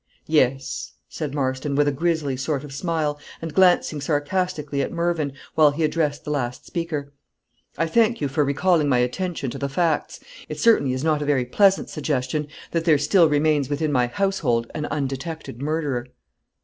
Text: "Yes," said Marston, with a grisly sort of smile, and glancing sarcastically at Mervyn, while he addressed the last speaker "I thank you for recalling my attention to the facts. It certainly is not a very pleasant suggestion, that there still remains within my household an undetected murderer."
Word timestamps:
"Yes," 0.25 0.93
said 1.09 1.35
Marston, 1.35 1.75
with 1.75 1.87
a 1.87 1.91
grisly 1.91 2.35
sort 2.35 2.63
of 2.63 2.73
smile, 2.73 3.19
and 3.39 3.53
glancing 3.53 4.01
sarcastically 4.01 4.81
at 4.81 4.91
Mervyn, 4.91 5.31
while 5.53 5.69
he 5.69 5.83
addressed 5.83 6.23
the 6.23 6.31
last 6.31 6.65
speaker 6.65 7.13
"I 7.77 7.85
thank 7.85 8.19
you 8.19 8.27
for 8.27 8.43
recalling 8.43 8.89
my 8.89 8.97
attention 8.97 9.51
to 9.51 9.59
the 9.59 9.69
facts. 9.69 10.19
It 10.49 10.59
certainly 10.59 10.93
is 10.93 11.03
not 11.03 11.21
a 11.21 11.25
very 11.25 11.45
pleasant 11.45 11.87
suggestion, 11.91 12.47
that 12.71 12.83
there 12.83 12.97
still 12.97 13.29
remains 13.29 13.69
within 13.69 13.91
my 13.91 14.07
household 14.07 14.65
an 14.73 14.87
undetected 14.87 15.61
murderer." 15.61 16.07